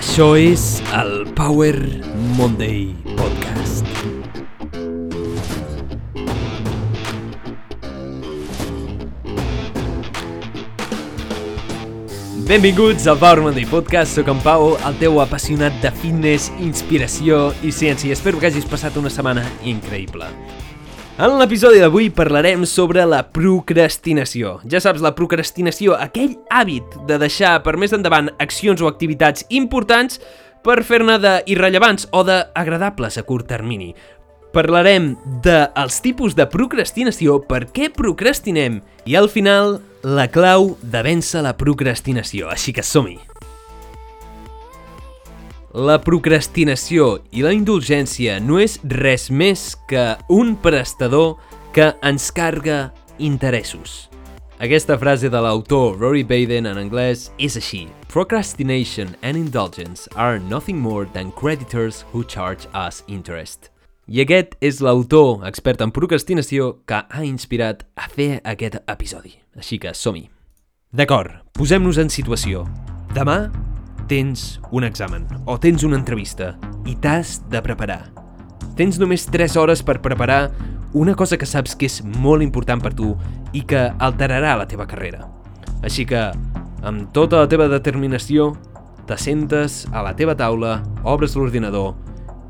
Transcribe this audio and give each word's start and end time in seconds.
Això 0.00 0.30
és 0.32 0.62
el 0.96 1.26
Power 1.36 1.74
Monday 2.38 2.86
Podcast. 3.18 3.84
Benvinguts 12.48 13.04
al 13.12 13.20
Power 13.20 13.44
Monday 13.44 13.68
Podcast, 13.68 14.16
sóc 14.16 14.32
en 14.32 14.40
Pau, 14.40 14.70
el 14.88 14.96
teu 15.04 15.20
apassionat 15.20 15.76
de 15.84 15.92
fitness, 16.00 16.48
inspiració 16.64 17.50
i 17.60 17.68
ciència. 17.68 18.16
Espero 18.16 18.40
que 18.40 18.48
hagis 18.48 18.64
passat 18.72 18.96
una 18.96 19.12
setmana 19.12 19.44
increïble. 19.60 20.32
En 21.20 21.34
l'episodi 21.36 21.82
d'avui 21.82 22.06
parlarem 22.16 22.62
sobre 22.64 23.02
la 23.04 23.18
procrastinació. 23.28 24.54
Ja 24.72 24.80
saps, 24.80 25.02
la 25.04 25.10
procrastinació, 25.12 25.92
aquell 25.92 26.38
hàbit 26.48 26.94
de 27.10 27.18
deixar 27.20 27.58
per 27.60 27.74
més 27.76 27.92
endavant 27.92 28.30
accions 28.40 28.80
o 28.80 28.88
activitats 28.88 29.44
importants 29.52 30.16
per 30.64 30.78
fer-ne 30.80 31.18
d'irrellevants 31.20 32.08
o 32.16 32.24
d'agradables 32.24 33.20
a 33.20 33.26
curt 33.28 33.50
termini. 33.52 33.90
Parlarem 34.56 35.12
dels 35.44 36.00
tipus 36.00 36.38
de 36.38 36.48
procrastinació, 36.48 37.36
per 37.44 37.66
què 37.68 37.92
procrastinem 37.92 38.80
i 39.04 39.20
al 39.20 39.28
final 39.28 39.76
la 40.00 40.24
clau 40.32 40.78
de 40.80 41.04
vèncer 41.04 41.44
la 41.44 41.52
procrastinació. 41.52 42.48
Així 42.48 42.72
que 42.72 42.86
som-hi! 42.86 43.18
La 45.70 46.00
procrastinació 46.02 47.20
i 47.30 47.44
la 47.46 47.52
indulgència 47.54 48.40
no 48.42 48.56
és 48.58 48.80
res 48.90 49.28
més 49.30 49.76
que 49.86 50.16
un 50.26 50.56
prestador 50.58 51.36
que 51.70 51.92
ens 52.02 52.26
carga 52.34 52.88
interessos. 53.22 54.08
Aquesta 54.58 54.98
frase 54.98 55.30
de 55.30 55.38
l'autor 55.38 55.94
Rory 56.00 56.24
Baden 56.26 56.66
en 56.66 56.82
anglès 56.82 57.28
és 57.38 57.54
així. 57.54 57.84
Procrastination 58.10 59.14
and 59.22 59.38
indulgence 59.38 60.10
are 60.16 60.40
nothing 60.40 60.76
more 60.76 61.06
than 61.14 61.30
creditors 61.38 62.02
who 62.10 62.24
charge 62.24 62.66
us 62.74 63.04
interest. 63.06 63.70
I 64.10 64.26
aquest 64.26 64.58
és 64.58 64.82
l'autor 64.82 65.46
expert 65.46 65.86
en 65.86 65.94
procrastinació 65.94 66.80
que 66.82 67.04
ha 67.06 67.22
inspirat 67.22 67.86
a 67.94 68.10
fer 68.10 68.40
aquest 68.42 68.82
episodi. 68.90 69.36
Així 69.54 69.78
que 69.78 69.94
som-hi. 69.94 70.26
D'acord, 70.90 71.44
posem-nos 71.54 72.02
en 72.02 72.10
situació. 72.10 72.66
Demà 73.14 73.69
tens 74.10 74.58
un 74.74 74.82
examen 74.82 75.28
o 75.46 75.54
tens 75.62 75.84
una 75.86 75.94
entrevista 75.94 76.56
i 76.82 76.96
t'has 76.98 77.36
de 77.46 77.60
preparar. 77.62 78.08
Tens 78.74 78.98
només 78.98 79.28
3 79.30 79.54
hores 79.60 79.84
per 79.86 80.00
preparar 80.02 80.50
una 80.98 81.14
cosa 81.14 81.38
que 81.38 81.46
saps 81.46 81.76
que 81.78 81.86
és 81.86 82.00
molt 82.02 82.42
important 82.42 82.82
per 82.82 82.90
tu 82.98 83.12
i 83.54 83.62
que 83.62 83.84
alterarà 84.02 84.56
la 84.58 84.66
teva 84.66 84.88
carrera. 84.90 85.28
Així 85.86 86.08
que, 86.10 86.24
amb 86.82 87.12
tota 87.14 87.44
la 87.44 87.50
teva 87.50 87.68
determinació, 87.70 88.56
t'assentes 89.06 89.84
a 89.94 90.02
la 90.02 90.16
teva 90.18 90.34
taula, 90.34 90.80
obres 91.06 91.38
l'ordinador 91.38 91.94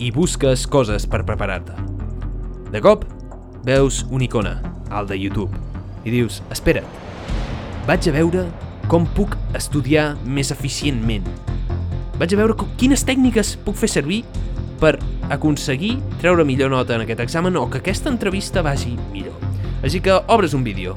i 0.01 0.09
busques 0.17 0.65
coses 0.65 1.05
per 1.05 1.27
preparar-te. 1.29 1.77
De 2.73 2.81
cop, 2.81 3.05
veus 3.69 4.07
una 4.09 4.25
icona, 4.25 4.57
al 4.89 5.13
de 5.13 5.21
YouTube, 5.21 5.53
i 6.09 6.17
dius, 6.17 6.41
espera't, 6.49 6.89
vaig 7.85 8.09
a 8.09 8.17
veure 8.17 8.49
com 8.89 9.05
puc 9.05 9.37
estudiar 9.55 10.15
més 10.25 10.49
eficientment. 10.57 11.29
Vaig 12.21 12.35
a 12.35 12.37
veure 12.37 12.67
quines 12.77 13.01
tècniques 13.09 13.55
puc 13.65 13.79
fer 13.81 13.89
servir 13.89 14.19
per 14.81 14.99
aconseguir 15.33 15.95
treure 16.21 16.45
millor 16.45 16.69
nota 16.69 16.93
en 16.93 17.07
aquest 17.07 17.23
examen 17.25 17.57
o 17.57 17.63
que 17.73 17.81
aquesta 17.81 18.11
entrevista 18.13 18.61
vagi 18.61 18.93
millor. 19.15 19.39
Així 19.81 20.03
que 20.05 20.19
obres 20.29 20.53
un 20.53 20.67
vídeo 20.67 20.93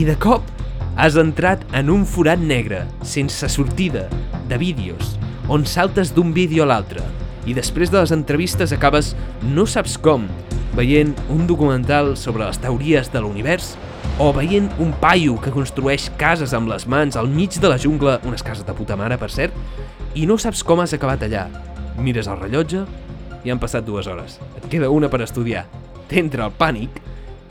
i 0.00 0.06
de 0.08 0.16
cop 0.16 0.48
has 0.96 1.18
entrat 1.20 1.66
en 1.76 1.92
un 1.92 2.06
forat 2.08 2.40
negre, 2.40 2.86
sense 3.04 3.52
sortida, 3.52 4.06
de 4.48 4.56
vídeos, 4.56 5.18
on 5.52 5.68
saltes 5.68 6.14
d'un 6.16 6.32
vídeo 6.32 6.64
a 6.64 6.70
l'altre 6.72 7.04
i 7.44 7.52
després 7.52 7.92
de 7.92 8.00
les 8.00 8.16
entrevistes 8.16 8.72
acabes 8.72 9.12
no 9.44 9.68
saps 9.68 9.98
com, 10.00 10.24
veient 10.72 11.12
un 11.28 11.44
documental 11.44 12.14
sobre 12.16 12.46
les 12.46 12.60
teories 12.64 13.12
de 13.12 13.20
l'univers 13.20 13.74
o 14.22 14.32
veient 14.32 14.72
un 14.80 14.96
paio 15.04 15.36
que 15.36 15.52
construeix 15.52 16.08
cases 16.16 16.56
amb 16.56 16.72
les 16.72 16.88
mans 16.88 17.16
al 17.20 17.28
mig 17.28 17.60
de 17.60 17.68
la 17.68 17.80
jungla, 17.80 18.22
unes 18.24 18.44
cases 18.44 18.64
de 18.64 18.76
puta 18.76 18.96
mare, 18.96 19.20
per 19.20 19.28
cert, 19.32 19.52
i 20.14 20.26
no 20.28 20.36
saps 20.38 20.62
com 20.66 20.82
has 20.82 20.92
acabat 20.92 21.24
allà. 21.24 21.46
Mires 22.00 22.28
el 22.28 22.40
rellotge 22.40 22.84
i 23.44 23.52
han 23.52 23.60
passat 23.62 23.86
dues 23.86 24.06
hores. 24.06 24.38
Et 24.58 24.66
queda 24.72 24.90
una 24.92 25.10
per 25.12 25.22
estudiar. 25.24 25.64
T'entra 26.10 26.46
el 26.48 26.56
pànic 26.58 27.00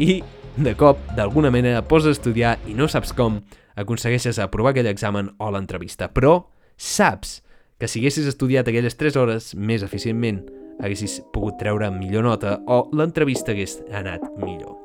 i, 0.02 0.22
de 0.58 0.76
cop, 0.78 1.02
d'alguna 1.18 1.52
manera, 1.54 1.82
poses 1.82 2.14
a 2.14 2.18
estudiar 2.20 2.58
i 2.70 2.76
no 2.78 2.88
saps 2.92 3.14
com 3.18 3.42
aconsegueixes 3.80 4.40
aprovar 4.40 4.76
aquell 4.76 4.92
examen 4.92 5.32
o 5.40 5.50
l'entrevista. 5.52 6.12
Però 6.14 6.44
saps 6.78 7.40
que 7.82 7.90
si 7.90 8.02
haguessis 8.02 8.30
estudiat 8.30 8.68
aquelles 8.70 8.98
3 9.00 9.18
hores 9.18 9.52
més 9.58 9.82
eficientment, 9.82 10.44
haguessis 10.82 11.20
pogut 11.34 11.58
treure 11.62 11.90
millor 11.94 12.26
nota 12.30 12.60
o 12.70 12.84
l'entrevista 12.94 13.56
hagués 13.56 13.80
anat 13.90 14.22
millor. 14.42 14.78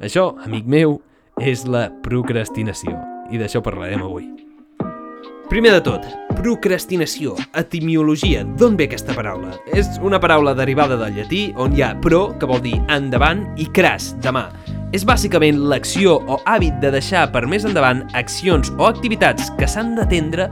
Això, 0.00 0.30
amic 0.44 0.64
meu, 0.64 1.00
és 1.40 1.66
la 1.68 1.88
procrastinació, 2.04 2.96
i 3.28 3.40
d'això 3.40 3.60
parlarem 3.64 4.04
avui. 4.04 4.49
Primer 5.50 5.72
de 5.74 5.80
tot, 5.82 6.04
procrastinació, 6.38 7.32
etimologia, 7.58 8.44
d'on 8.46 8.76
ve 8.78 8.84
aquesta 8.86 9.16
paraula? 9.16 9.56
És 9.74 9.88
una 9.98 10.20
paraula 10.22 10.52
derivada 10.54 10.94
del 11.00 11.16
llatí, 11.16 11.40
on 11.58 11.72
hi 11.74 11.82
ha 11.82 11.88
pro, 12.04 12.20
que 12.38 12.46
vol 12.46 12.60
dir 12.62 12.76
endavant, 12.94 13.42
i 13.58 13.66
cras, 13.74 14.12
demà. 14.22 14.44
És 14.94 15.02
bàsicament 15.02 15.58
l'acció 15.72 16.20
o 16.30 16.38
hàbit 16.46 16.78
de 16.84 16.92
deixar 16.94 17.24
per 17.34 17.48
més 17.50 17.66
endavant 17.66 18.04
accions 18.14 18.70
o 18.76 18.86
activitats 18.86 19.50
que 19.58 19.66
s'han 19.66 19.96
d'atendre 19.98 20.46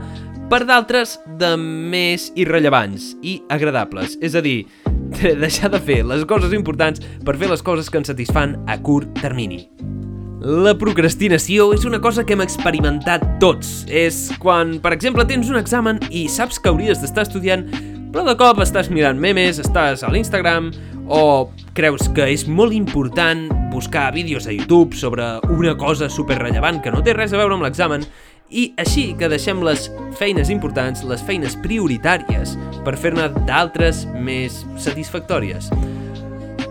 per 0.51 0.65
d'altres 0.67 1.15
de 1.39 1.53
més 1.55 2.33
irrellevants 2.35 3.13
i 3.23 3.37
agradables. 3.55 4.17
És 4.19 4.35
a 4.35 4.43
dir, 4.43 4.65
de 5.21 5.31
deixar 5.39 5.71
de 5.71 5.79
fer 5.79 6.01
les 6.03 6.27
coses 6.27 6.51
importants 6.51 6.99
per 7.23 7.39
fer 7.39 7.47
les 7.47 7.63
coses 7.63 7.87
que 7.87 8.03
ens 8.03 8.11
satisfan 8.11 8.59
a 8.67 8.75
curt 8.83 9.15
termini. 9.23 9.63
La 10.39 10.71
procrastinació 10.79 11.65
és 11.75 11.83
una 11.83 11.99
cosa 11.99 12.23
que 12.23 12.31
hem 12.31 12.39
experimentat 12.45 13.25
tots. 13.41 13.83
És 13.91 14.29
quan, 14.39 14.77
per 14.79 14.93
exemple, 14.95 15.25
tens 15.27 15.49
un 15.51 15.59
examen 15.59 15.99
i 16.15 16.29
saps 16.31 16.61
que 16.63 16.71
hauries 16.71 17.01
d'estar 17.01 17.25
estudiant, 17.27 17.65
però 18.13 18.23
de 18.23 18.37
cop 18.39 18.61
estàs 18.63 18.87
mirant 18.87 19.19
memes, 19.19 19.59
estàs 19.59 19.99
a 19.99 20.13
l'Instagram 20.13 20.71
o 21.11 21.49
creus 21.75 22.07
que 22.15 22.29
és 22.31 22.47
molt 22.47 22.71
important 22.71 23.49
buscar 23.73 24.13
vídeos 24.15 24.47
a 24.47 24.55
YouTube 24.55 24.95
sobre 24.95 25.27
una 25.51 25.75
cosa 25.77 26.07
super 26.09 26.39
rellevant 26.39 26.79
que 26.81 26.95
no 26.95 27.03
té 27.03 27.17
res 27.17 27.35
a 27.35 27.41
veure 27.41 27.59
amb 27.59 27.67
l'examen 27.67 28.07
i 28.49 28.69
així 28.79 29.11
que 29.19 29.27
deixem 29.29 29.59
les 29.65 29.89
feines 30.17 30.49
importants, 30.49 31.03
les 31.03 31.21
feines 31.21 31.59
prioritàries, 31.59 32.55
per 32.87 32.95
fer-ne 32.97 33.27
d'altres 33.43 34.05
més 34.15 34.63
satisfactòries. 34.79 35.67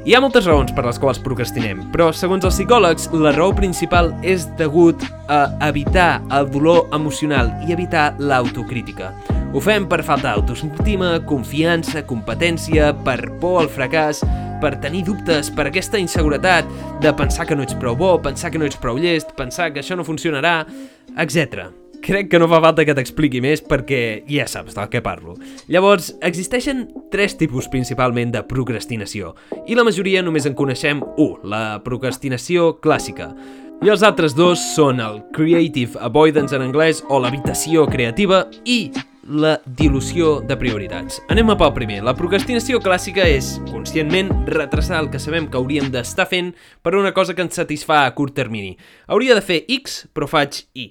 Hi 0.07 0.15
ha 0.15 0.21
moltes 0.23 0.47
raons 0.47 0.71
per 0.73 0.85
les 0.87 0.99
quals 1.03 1.19
procrastinem, 1.21 1.81
però 1.93 2.07
segons 2.15 2.45
els 2.47 2.55
psicòlegs, 2.55 3.09
la 3.19 3.33
raó 3.35 3.51
principal 3.57 4.13
és 4.23 4.47
degut 4.61 5.03
a 5.29 5.41
evitar 5.67 6.21
el 6.39 6.47
dolor 6.53 6.87
emocional 6.97 7.51
i 7.67 7.75
evitar 7.75 8.13
l'autocrítica. 8.23 9.11
Ho 9.53 9.61
fem 9.65 9.89
per 9.91 10.05
falta 10.07 10.37
d'autoestima, 10.37 11.17
confiança, 11.29 12.05
competència, 12.07 12.93
per 13.05 13.19
por 13.43 13.65
al 13.65 13.73
fracàs, 13.75 14.23
per 14.63 14.77
tenir 14.83 15.03
dubtes, 15.09 15.51
per 15.51 15.67
aquesta 15.69 16.01
inseguretat 16.01 16.71
de 17.03 17.13
pensar 17.19 17.49
que 17.49 17.59
no 17.59 17.67
ets 17.67 17.77
prou 17.79 17.99
bo, 17.99 18.15
pensar 18.23 18.53
que 18.55 18.63
no 18.63 18.71
ets 18.71 18.79
prou 18.79 19.03
llest, 19.03 19.35
pensar 19.37 19.73
que 19.75 19.83
això 19.83 19.99
no 19.99 20.07
funcionarà, 20.07 20.63
etc. 21.19 21.88
Crec 22.05 22.31
que 22.31 22.39
no 22.39 22.49
fa 22.49 22.61
falta 22.63 22.85
que 22.87 22.95
t'expliqui 22.97 23.41
més 23.45 23.63
perquè 23.65 24.23
ja 24.31 24.47
saps 24.49 24.77
del 24.77 24.89
que 24.93 25.03
parlo. 25.05 25.37
Llavors, 25.69 26.13
existeixen 26.25 26.87
tres 27.13 27.37
tipus 27.41 27.69
principalment 27.73 28.33
de 28.35 28.45
procrastinació 28.49 29.35
i 29.67 29.77
la 29.77 29.85
majoria 29.85 30.23
només 30.25 30.47
en 30.49 30.57
coneixem 30.59 31.03
un, 31.17 31.35
la 31.45 31.81
procrastinació 31.85 32.77
clàssica. 32.85 33.33
I 33.85 33.93
els 33.93 34.03
altres 34.03 34.35
dos 34.35 34.63
són 34.75 34.99
el 34.99 35.21
creative 35.37 36.01
avoidance 36.03 36.57
en 36.57 36.65
anglès 36.65 37.05
o 37.09 37.21
l'habitació 37.23 37.85
creativa 37.87 38.47
i 38.67 38.89
la 39.29 39.59
dilució 39.79 40.41
de 40.41 40.57
prioritats. 40.57 41.21
Anem 41.29 41.53
a 41.53 41.57
pel 41.61 41.75
primer. 41.77 42.01
La 42.05 42.17
procrastinació 42.17 42.81
clàssica 42.83 43.27
és, 43.29 43.53
conscientment, 43.69 44.33
retrasar 44.49 45.03
el 45.03 45.11
que 45.13 45.21
sabem 45.21 45.47
que 45.47 45.61
hauríem 45.61 45.93
d'estar 45.93 46.27
fent 46.31 46.55
per 46.83 46.97
una 46.97 47.13
cosa 47.15 47.37
que 47.37 47.45
ens 47.45 47.61
satisfà 47.61 48.05
a 48.07 48.15
curt 48.17 48.35
termini. 48.35 48.75
Hauria 49.07 49.37
de 49.37 49.45
fer 49.45 49.61
X, 49.79 50.07
però 50.17 50.27
faig 50.31 50.65
Y. 50.73 50.91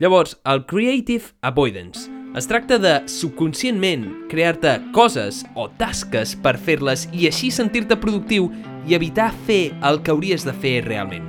Llavors, 0.00 0.36
el 0.44 0.64
Creative 0.64 1.24
Avoidance 1.42 2.08
es 2.38 2.46
tracta 2.46 2.76
de 2.78 2.92
subconscientment 3.10 4.04
crear-te 4.30 4.76
coses 4.94 5.40
o 5.58 5.64
tasques 5.80 6.36
per 6.38 6.52
fer-les 6.54 7.08
i 7.10 7.26
així 7.26 7.50
sentir-te 7.50 7.96
productiu 7.98 8.46
i 8.86 8.94
evitar 8.94 9.32
fer 9.48 9.72
el 9.88 9.98
que 10.06 10.14
hauries 10.14 10.46
de 10.46 10.54
fer 10.54 10.76
realment. 10.86 11.26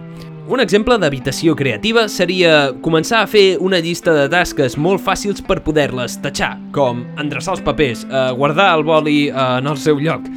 Un 0.49 0.61
exemple 0.61 0.99
d'habitació 1.01 1.55
creativa 1.57 2.05
seria 2.13 2.69
començar 2.85 3.23
a 3.23 3.31
fer 3.31 3.57
una 3.57 3.81
llista 3.81 4.13
de 4.13 4.27
tasques 4.29 4.77
molt 4.77 5.01
fàcils 5.01 5.41
per 5.41 5.63
poder-les 5.65 6.19
tatxar, 6.21 6.53
com 6.73 7.07
endreçar 7.17 7.57
els 7.57 7.65
papers, 7.65 8.05
eh, 8.05 8.23
guardar 8.37 8.75
el 8.77 8.85
boli 8.85 9.19
eh, 9.31 9.33
en 9.33 9.73
el 9.73 9.81
seu 9.81 9.97
lloc, 9.97 10.29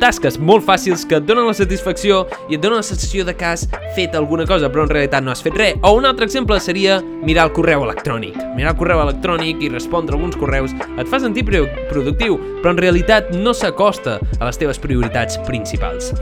tasques 0.00 0.38
molt 0.40 0.64
fàcils 0.64 1.04
que 1.06 1.18
et 1.20 1.26
donen 1.28 1.46
la 1.46 1.54
satisfacció 1.56 2.24
i 2.48 2.56
et 2.56 2.62
donen 2.62 2.80
la 2.80 2.86
sensació 2.86 3.24
de 3.28 3.34
que 3.36 3.46
has 3.46 3.66
fet 3.96 4.16
alguna 4.16 4.46
cosa, 4.48 4.70
però 4.72 4.86
en 4.86 4.92
realitat 4.92 5.24
no 5.24 5.32
has 5.32 5.44
fet 5.44 5.56
res. 5.60 5.78
O 5.84 5.92
un 5.98 6.08
altre 6.08 6.26
exemple 6.26 6.58
seria 6.60 7.00
mirar 7.22 7.48
el 7.48 7.54
correu 7.56 7.84
electrònic. 7.84 8.38
Mirar 8.56 8.74
el 8.74 8.78
correu 8.80 9.02
electrònic 9.04 9.62
i 9.62 9.70
respondre 9.72 10.16
alguns 10.16 10.38
correus 10.40 10.74
et 10.96 11.08
fa 11.08 11.20
sentir 11.20 11.44
productiu, 11.44 12.38
però 12.60 12.74
en 12.74 12.80
realitat 12.80 13.30
no 13.36 13.54
s'acosta 13.54 14.18
a 14.38 14.48
les 14.48 14.60
teves 14.60 14.80
prioritats 14.80 15.38
principals. 15.46 16.14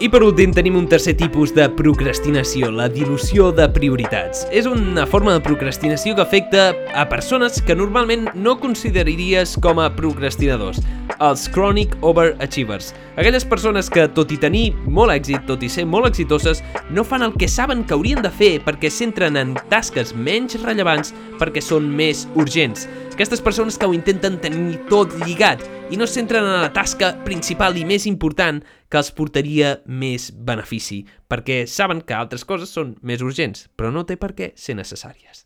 I 0.00 0.10
per 0.12 0.20
últim 0.24 0.52
tenim 0.52 0.76
un 0.76 0.88
tercer 0.88 1.14
tipus 1.16 1.54
de 1.56 1.68
procrastinació, 1.72 2.68
la 2.72 2.88
dilució 2.92 3.48
de 3.56 3.68
prioritats. 3.72 4.44
És 4.52 4.68
una 4.68 5.06
forma 5.08 5.32
de 5.36 5.44
procrastinació 5.44 6.16
que 6.16 6.24
afecta 6.24 6.68
a 6.94 7.08
persones 7.08 7.62
que 7.62 7.76
normalment 7.76 8.28
no 8.34 8.58
consideraries 8.60 9.56
com 9.62 9.80
a 9.80 9.88
procrastinadors 9.96 10.82
els 11.20 11.46
Chronic 11.52 11.96
Overachievers. 12.02 12.92
Aquelles 13.16 13.46
persones 13.48 13.88
que, 13.92 14.04
tot 14.12 14.32
i 14.34 14.38
tenir 14.40 14.66
molt 14.84 15.14
èxit, 15.14 15.46
tot 15.48 15.62
i 15.64 15.70
ser 15.72 15.86
molt 15.88 16.08
exitoses, 16.10 16.62
no 16.90 17.04
fan 17.04 17.24
el 17.24 17.34
que 17.38 17.48
saben 17.48 17.84
que 17.84 17.96
haurien 17.96 18.20
de 18.24 18.32
fer 18.32 18.52
perquè 18.64 18.90
s'entren 18.92 19.38
en 19.40 19.54
tasques 19.70 20.12
menys 20.14 20.58
rellevants 20.62 21.14
perquè 21.40 21.62
són 21.64 21.88
més 21.88 22.26
urgents. 22.36 22.84
Aquestes 23.16 23.40
persones 23.40 23.78
que 23.80 23.88
ho 23.88 23.96
intenten 23.96 24.36
tenir 24.42 24.82
tot 24.90 25.14
lligat 25.24 25.64
i 25.88 25.96
no 25.96 26.04
s'entren 26.04 26.44
en 26.44 26.60
la 26.66 26.72
tasca 26.74 27.14
principal 27.24 27.78
i 27.80 27.86
més 27.88 28.04
important 28.10 28.60
que 28.90 29.00
els 29.00 29.12
portaria 29.16 29.78
més 29.86 30.28
benefici, 30.36 31.04
perquè 31.30 31.64
saben 31.70 32.04
que 32.04 32.18
altres 32.18 32.44
coses 32.44 32.74
són 32.76 32.96
més 33.02 33.24
urgents, 33.24 33.70
però 33.72 33.94
no 33.94 34.04
té 34.04 34.20
per 34.20 34.34
què 34.36 34.52
ser 34.58 34.76
necessàries. 34.76 35.45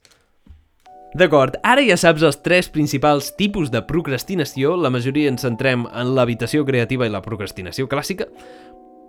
D'acord, 1.19 1.57
ara 1.67 1.83
ja 1.83 1.97
saps 1.99 2.23
els 2.23 2.39
tres 2.39 2.69
principals 2.71 3.33
tipus 3.35 3.71
de 3.73 3.83
procrastinació, 3.83 4.77
la 4.79 4.93
majoria 4.95 5.31
ens 5.33 5.43
centrem 5.43 5.89
en 5.91 6.15
l'habitació 6.15 6.63
creativa 6.69 7.09
i 7.09 7.11
la 7.11 7.23
procrastinació 7.25 7.89
clàssica, 7.91 8.29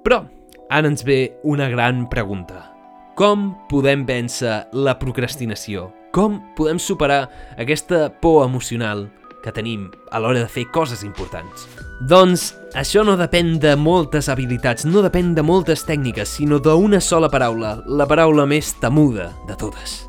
però 0.02 0.24
ara 0.72 0.90
ens 0.90 1.06
ve 1.06 1.38
una 1.44 1.70
gran 1.70 2.08
pregunta. 2.10 2.72
Com 3.14 3.52
podem 3.70 4.08
vèncer 4.08 4.72
la 4.74 4.98
procrastinació? 4.98 5.92
Com 6.16 6.40
podem 6.58 6.80
superar 6.82 7.28
aquesta 7.62 8.08
por 8.22 8.48
emocional 8.48 9.06
que 9.44 9.54
tenim 9.54 9.86
a 10.12 10.20
l'hora 10.20 10.42
de 10.42 10.50
fer 10.50 10.66
coses 10.74 11.06
importants? 11.06 11.68
Doncs 12.10 12.50
això 12.74 13.06
no 13.06 13.14
depèn 13.20 13.60
de 13.62 13.76
moltes 13.78 14.26
habilitats, 14.32 14.90
no 14.90 15.06
depèn 15.06 15.36
de 15.38 15.46
moltes 15.46 15.86
tècniques, 15.86 16.34
sinó 16.40 16.58
d'una 16.58 17.02
sola 17.02 17.30
paraula, 17.30 17.78
la 17.86 18.10
paraula 18.10 18.50
més 18.50 18.74
temuda 18.82 19.36
de 19.46 19.58
totes. 19.60 20.02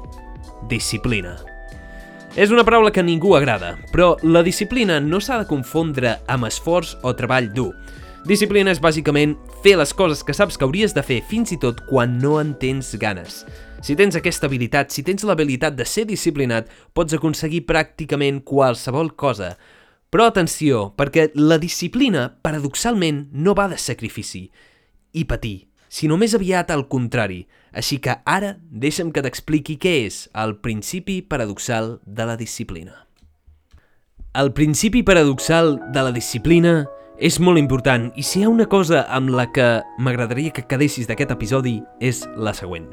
Disciplina. 0.70 1.51
És 2.32 2.48
una 2.48 2.62
paraula 2.64 2.88
que 2.88 3.02
ningú 3.04 3.34
agrada, 3.36 3.74
però 3.92 4.14
la 4.24 4.40
disciplina 4.40 4.94
no 5.04 5.18
s'ha 5.20 5.36
de 5.42 5.44
confondre 5.50 6.14
amb 6.32 6.46
esforç 6.48 6.94
o 7.04 7.12
treball 7.12 7.50
dur. 7.52 7.74
Disciplina 8.24 8.72
és 8.72 8.80
bàsicament 8.80 9.34
fer 9.60 9.74
les 9.76 9.92
coses 9.92 10.22
que 10.24 10.32
saps 10.32 10.56
que 10.56 10.64
hauries 10.64 10.94
de 10.96 11.04
fer 11.04 11.18
fins 11.28 11.52
i 11.52 11.58
tot 11.60 11.82
quan 11.90 12.16
no 12.22 12.38
en 12.40 12.54
tens 12.56 12.94
ganes. 12.96 13.42
Si 13.84 13.98
tens 13.98 14.16
aquesta 14.16 14.48
habilitat, 14.48 14.88
si 14.88 15.04
tens 15.04 15.26
l'habilitat 15.28 15.76
de 15.76 15.84
ser 15.84 16.06
disciplinat, 16.08 16.72
pots 16.96 17.12
aconseguir 17.12 17.66
pràcticament 17.68 18.40
qualsevol 18.48 19.12
cosa. 19.12 19.58
Però 20.08 20.30
atenció, 20.30 20.86
perquè 20.96 21.34
la 21.36 21.60
disciplina, 21.60 22.30
paradoxalment, 22.40 23.26
no 23.32 23.52
va 23.58 23.68
de 23.68 23.76
sacrifici 23.76 24.46
i 25.12 25.26
patir, 25.28 25.66
sinó 25.92 26.16
més 26.16 26.32
aviat 26.32 26.72
al 26.72 26.86
contrari. 26.88 27.42
Així 27.72 27.98
que 28.04 28.18
ara 28.28 28.56
deixa'm 28.68 29.12
que 29.12 29.22
t'expliqui 29.24 29.78
què 29.80 29.94
és 30.06 30.26
el 30.36 30.58
principi 30.60 31.22
paradoxal 31.24 32.00
de 32.04 32.26
la 32.28 32.36
disciplina. 32.36 33.06
El 34.36 34.52
principi 34.56 35.02
paradoxal 35.02 35.78
de 35.92 36.02
la 36.04 36.12
disciplina 36.12 36.86
és 37.20 37.38
molt 37.40 37.60
important 37.60 38.10
i 38.16 38.24
si 38.24 38.40
hi 38.40 38.44
ha 38.44 38.52
una 38.52 38.66
cosa 38.68 39.04
amb 39.12 39.32
la 39.32 39.46
que 39.52 39.66
m'agradaria 40.00 40.52
que 40.52 40.64
quedessis 40.68 41.08
d'aquest 41.08 41.32
episodi 41.34 41.78
és 42.00 42.24
la 42.36 42.54
següent. 42.56 42.90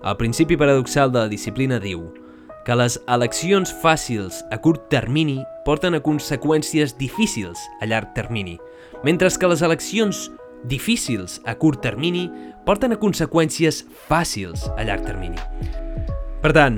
El 0.00 0.16
principi 0.16 0.56
paradoxal 0.56 1.12
de 1.12 1.24
la 1.24 1.28
disciplina 1.28 1.78
diu 1.82 2.06
que 2.64 2.76
les 2.76 2.98
eleccions 3.08 3.72
fàcils 3.82 4.40
a 4.50 4.58
curt 4.62 4.88
termini 4.92 5.40
porten 5.66 5.96
a 5.96 6.02
conseqüències 6.04 6.96
difícils 6.98 7.60
a 7.80 7.88
llarg 7.90 8.14
termini, 8.14 8.58
mentre 9.04 9.28
que 9.28 9.48
les 9.48 9.62
eleccions 9.62 10.30
difícils 10.64 11.40
a 11.44 11.54
curt 11.56 11.80
termini 11.82 12.28
porten 12.70 12.94
a 12.94 13.00
conseqüències 13.02 13.82
fàcils 14.06 14.68
a 14.78 14.84
llarg 14.86 15.02
termini. 15.02 15.40
Per 16.38 16.52
tant, 16.54 16.76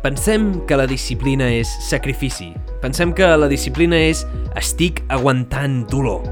pensem 0.00 0.48
que 0.64 0.78
la 0.80 0.86
disciplina 0.88 1.50
és 1.52 1.68
sacrifici. 1.84 2.54
Pensem 2.80 3.12
que 3.12 3.28
la 3.36 3.50
disciplina 3.50 3.98
és 4.00 4.22
estic 4.56 5.02
aguantant 5.12 5.82
dolor. 5.92 6.24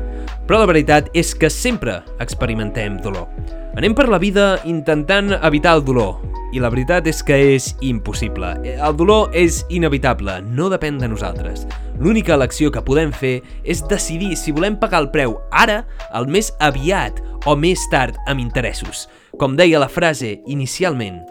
Però 0.49 0.63
la 0.63 0.71
veritat 0.71 1.11
és 1.13 1.35
que 1.37 1.53
sempre 1.53 1.99
experimentem 2.25 2.97
dolor. 3.05 3.29
Anem 3.77 3.93
per 3.93 4.09
la 4.09 4.23
vida 4.23 4.55
intentant 4.65 5.35
evitar 5.37 5.77
el 5.77 5.85
dolor, 5.85 6.17
i 6.55 6.63
la 6.63 6.71
veritat 6.71 7.09
és 7.11 7.21
que 7.27 7.37
és 7.57 7.73
impossible. 7.83 8.55
El 8.75 8.97
dolor 8.97 9.35
és 9.35 9.65
inevitable, 9.75 10.39
no 10.47 10.71
depèn 10.73 11.01
de 11.03 11.11
nosaltres. 11.11 11.67
L'única 11.99 12.37
elecció 12.39 12.71
que 12.71 12.85
podem 12.87 13.13
fer 13.13 13.41
és 13.67 13.83
decidir 13.91 14.35
si 14.39 14.55
volem 14.55 14.79
pagar 14.79 15.03
el 15.05 15.13
preu 15.15 15.37
ara, 15.51 15.83
el 16.15 16.31
més 16.31 16.53
aviat 16.63 17.21
o 17.51 17.59
més 17.59 17.83
tard 17.93 18.17
amb 18.31 18.41
interessos. 18.41 19.09
Com 19.39 19.59
deia 19.59 19.83
la 19.83 19.91
frase 19.91 20.39
inicialment, 20.47 21.25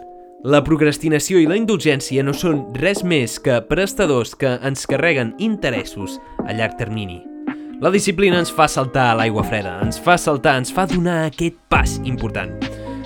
la 0.44 0.60
procrastinació 0.60 1.38
i 1.40 1.46
la 1.48 1.56
indulgència 1.56 2.20
no 2.20 2.34
són 2.36 2.66
res 2.76 3.00
més 3.00 3.38
que 3.40 3.62
prestadors 3.64 4.34
que 4.36 4.58
ens 4.60 4.84
carreguen 4.84 5.32
interessos 5.40 6.18
a 6.44 6.52
llarg 6.52 6.76
termini. 6.76 7.22
La 7.80 7.90
disciplina 7.90 8.38
ens 8.44 8.52
fa 8.52 8.68
saltar 8.68 9.10
a 9.10 9.16
l'aigua 9.18 9.44
freda, 9.48 9.78
ens 9.84 9.96
fa 10.00 10.18
saltar, 10.20 10.58
ens 10.60 10.72
fa 10.72 10.84
donar 10.88 11.24
aquest 11.30 11.56
pas 11.72 11.98
important. 12.04 12.63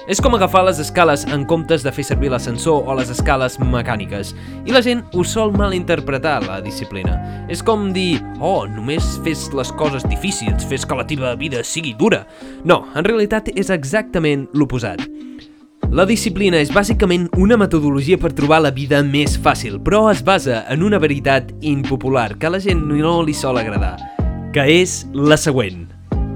És 0.08 0.22
com 0.24 0.32
agafar 0.32 0.62
les 0.64 0.78
escales 0.80 1.26
en 1.28 1.42
comptes 1.44 1.82
de 1.84 1.90
fer 1.92 2.00
servir 2.08 2.30
l'ascensor 2.32 2.86
o 2.88 2.94
les 2.96 3.10
escales 3.12 3.58
mecàniques. 3.60 4.30
I 4.64 4.72
la 4.72 4.80
gent 4.80 5.02
ho 5.12 5.20
sol 5.20 5.52
malinterpretar, 5.52 6.38
la 6.46 6.62
disciplina. 6.64 7.18
És 7.52 7.60
com 7.60 7.90
dir, 7.92 8.16
oh, 8.40 8.64
només 8.64 9.18
fes 9.26 9.50
les 9.52 9.72
coses 9.76 10.06
difícils, 10.08 10.64
fes 10.64 10.88
que 10.88 10.96
la 10.96 11.04
teva 11.04 11.34
vida 11.36 11.60
sigui 11.60 11.92
dura. 11.98 12.22
No, 12.64 12.86
en 12.96 13.04
realitat 13.04 13.50
és 13.52 13.68
exactament 13.68 14.46
l'oposat. 14.56 15.04
La 15.92 16.08
disciplina 16.08 16.56
és 16.56 16.72
bàsicament 16.72 17.28
una 17.36 17.60
metodologia 17.60 18.16
per 18.16 18.32
trobar 18.32 18.62
la 18.64 18.72
vida 18.72 19.02
més 19.04 19.36
fàcil, 19.36 19.76
però 19.76 20.06
es 20.08 20.24
basa 20.24 20.62
en 20.72 20.88
una 20.88 20.96
veritat 21.04 21.52
impopular 21.60 22.30
que 22.40 22.48
a 22.48 22.54
la 22.56 22.62
gent 22.64 22.80
no 22.88 23.18
li 23.28 23.36
sol 23.36 23.60
agradar, 23.60 23.98
que 24.56 24.64
és 24.80 25.02
la 25.12 25.36
següent. 25.36 25.84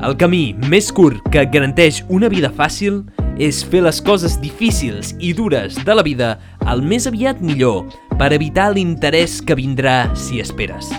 El 0.05 0.21
camí 0.21 0.51
més 0.69 0.93
curt 0.93 1.25
que 1.33 1.49
garanteix 1.49 2.05
una 2.13 2.29
vida 2.29 2.53
fàcil 2.53 3.01
és 3.43 3.65
fer 3.67 3.81
les 3.83 3.99
coses 4.05 4.37
difícils 4.39 5.17
i 5.19 5.33
dures 5.35 5.75
de 5.83 5.95
la 5.97 6.05
vida 6.07 6.37
el 6.71 6.83
més 6.87 7.09
aviat 7.11 7.41
millor 7.43 7.89
per 8.21 8.31
evitar 8.37 8.69
l'interès 8.71 9.41
que 9.43 9.57
vindrà 9.59 10.13
si 10.15 10.39
esperes. 10.39 10.93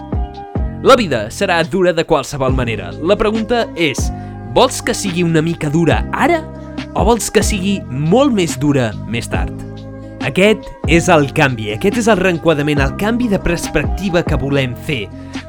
La 0.83 0.97
vida 0.99 1.29
serà 1.31 1.61
dura 1.63 1.93
de 1.95 2.03
qualsevol 2.03 2.51
manera. 2.51 2.91
La 2.99 3.15
pregunta 3.15 3.63
és, 3.79 4.09
vols 4.51 4.81
que 4.83 4.95
sigui 4.97 5.23
una 5.23 5.41
mica 5.41 5.71
dura 5.71 6.01
ara 6.11 6.41
o 6.93 7.05
vols 7.07 7.31
que 7.31 7.43
sigui 7.45 7.77
molt 7.87 8.35
més 8.35 8.57
dura 8.59 8.91
més 9.07 9.31
tard? 9.31 9.55
Aquest 10.27 10.67
és 10.91 11.07
el 11.11 11.29
canvi, 11.35 11.69
aquest 11.71 12.01
és 12.03 12.09
el 12.11 12.19
reenquadrament, 12.19 12.83
el 12.83 12.97
canvi 12.99 13.29
de 13.31 13.39
perspectiva 13.39 14.23
que 14.23 14.39
volem 14.39 14.75
fer. 14.87 15.05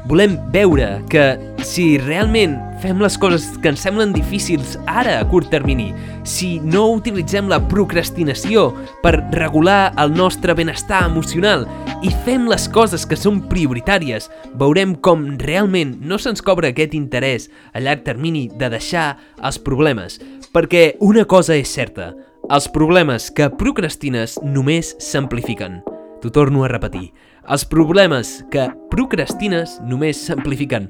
Volem 0.07 0.39
veure 0.55 1.01
que 1.11 1.33
si 1.63 1.97
realment 1.99 2.55
fem 2.81 2.99
les 3.01 3.15
coses 3.17 3.45
que 3.61 3.71
ens 3.71 3.81
semblen 3.85 4.13
difícils 4.15 4.75
ara 4.87 5.17
a 5.19 5.25
curt 5.29 5.49
termini, 5.53 5.91
si 6.27 6.59
no 6.59 6.85
utilitzem 6.95 7.49
la 7.51 7.59
procrastinació 7.71 8.67
per 9.03 9.15
regular 9.35 9.93
el 10.01 10.13
nostre 10.15 10.55
benestar 10.57 11.03
emocional 11.09 11.65
i 12.03 12.11
fem 12.25 12.49
les 12.49 12.67
coses 12.69 13.05
que 13.07 13.17
són 13.19 13.41
prioritàries, 13.49 14.29
veurem 14.59 14.95
com 14.95 15.25
realment 15.41 15.95
no 16.01 16.19
se'ns 16.21 16.43
cobra 16.45 16.73
aquest 16.73 16.95
interès 16.97 17.49
a 17.73 17.81
llarg 17.83 18.05
termini 18.05 18.47
de 18.51 18.69
deixar 18.73 19.07
els 19.41 19.59
problemes. 19.59 20.19
Perquè 20.53 20.95
una 21.03 21.25
cosa 21.25 21.57
és 21.57 21.71
certa, 21.71 22.13
els 22.49 22.67
problemes 22.69 23.31
que 23.33 23.49
procrastines 23.57 24.37
només 24.43 24.93
s'amplifiquen. 25.01 25.81
T'ho 26.21 26.31
torno 26.33 26.63
a 26.63 26.69
repetir. 26.69 27.11
Els 27.45 27.65
problemes 27.69 28.39
que 28.49 28.69
procrastines 28.89 29.79
només 29.85 30.23
s'amplifiquen. 30.25 30.87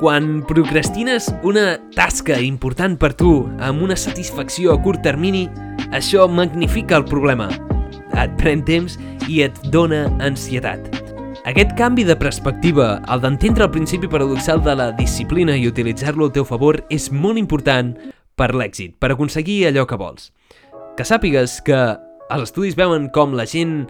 Quan 0.00 0.40
procrastines 0.48 1.26
una 1.44 1.74
tasca 1.92 2.38
important 2.40 2.94
per 2.96 3.10
tu 3.12 3.42
amb 3.60 3.82
una 3.84 3.98
satisfacció 4.00 4.72
a 4.72 4.78
curt 4.80 5.02
termini, 5.04 5.42
això 5.92 6.24
magnifica 6.24 6.96
el 6.96 7.04
problema. 7.04 7.50
Et 8.16 8.32
pren 8.40 8.62
temps 8.64 8.94
i 9.28 9.42
et 9.44 9.58
dona 9.68 10.06
ansietat. 10.24 10.86
Aquest 11.44 11.74
canvi 11.76 12.06
de 12.08 12.16
perspectiva, 12.16 13.02
el 13.12 13.20
d'entendre 13.20 13.66
el 13.66 13.74
principi 13.74 14.08
paradoxal 14.08 14.62
de 14.64 14.78
la 14.80 14.86
disciplina 14.96 15.52
i 15.52 15.68
utilitzar-lo 15.68 16.30
al 16.30 16.32
teu 16.32 16.46
favor, 16.48 16.80
és 16.88 17.10
molt 17.12 17.36
important 17.36 17.92
per 18.40 18.54
l'èxit, 18.56 18.94
per 18.96 19.10
aconseguir 19.12 19.66
allò 19.68 19.84
que 19.84 19.98
vols. 20.00 20.30
Que 20.96 21.04
sàpigues 21.04 21.58
que 21.66 21.80
els 22.32 22.46
estudis 22.48 22.78
veuen 22.78 23.10
com 23.12 23.36
la 23.36 23.44
gent 23.44 23.82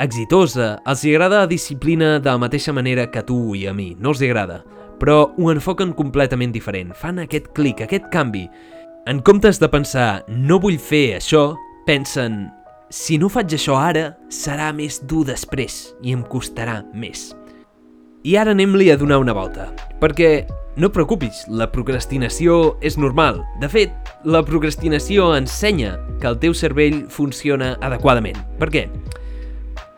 exitosa 0.00 0.78
els 0.88 1.04
agrada 1.04 1.44
la 1.44 1.52
disciplina 1.52 2.14
de 2.16 2.32
la 2.32 2.40
mateixa 2.40 2.72
manera 2.72 3.10
que 3.12 3.26
tu 3.28 3.52
i 3.52 3.66
a 3.68 3.76
mi, 3.76 3.92
no 4.00 4.16
els 4.16 4.24
agrada 4.24 4.62
però 5.04 5.34
ho 5.36 5.50
enfoquen 5.52 5.92
completament 5.92 6.54
diferent. 6.54 6.94
Fan 6.96 7.18
aquest 7.20 7.50
clic, 7.52 7.82
aquest 7.84 8.06
canvi. 8.08 8.46
En 9.04 9.18
comptes 9.20 9.58
de 9.60 9.68
pensar, 9.68 10.24
no 10.32 10.56
vull 10.62 10.78
fer 10.80 11.18
això, 11.18 11.50
pensen, 11.84 12.46
si 12.88 13.18
no 13.20 13.28
faig 13.28 13.52
això 13.52 13.76
ara, 13.76 14.14
serà 14.32 14.70
més 14.72 15.02
dur 15.04 15.26
després 15.28 15.90
i 16.00 16.14
em 16.16 16.22
costarà 16.24 16.78
més. 16.96 17.34
I 18.24 18.38
ara 18.40 18.54
anem-li 18.56 18.88
a 18.88 18.96
donar 18.96 19.18
una 19.20 19.34
volta, 19.36 19.66
perquè 20.00 20.46
no 20.80 20.88
preocupis, 20.88 21.42
la 21.52 21.68
procrastinació 21.68 22.78
és 22.80 22.96
normal. 22.96 23.42
De 23.60 23.68
fet, 23.68 23.92
la 24.24 24.40
procrastinació 24.40 25.34
ensenya 25.36 25.98
que 26.16 26.32
el 26.32 26.40
teu 26.40 26.56
cervell 26.56 27.02
funciona 27.12 27.74
adequadament. 27.84 28.40
Per 28.56 28.72
què? 28.72 28.86